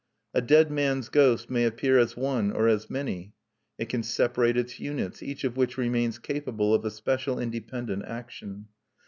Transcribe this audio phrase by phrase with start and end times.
[0.33, 3.35] A dead man's ghost may appear as one or as many.
[3.77, 8.65] It can separate its units, each of which remains capable of a special independent action.